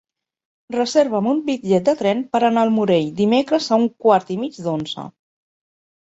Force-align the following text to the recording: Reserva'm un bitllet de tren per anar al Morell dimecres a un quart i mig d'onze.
Reserva'm 0.75 1.27
un 1.31 1.41
bitllet 1.49 1.83
de 1.89 1.93
tren 1.99 2.23
per 2.35 2.41
anar 2.47 2.63
al 2.67 2.71
Morell 2.77 3.11
dimecres 3.19 3.67
a 3.69 3.77
un 3.83 3.85
quart 4.05 4.31
i 4.37 4.39
mig 4.45 4.57
d'onze. 4.69 5.05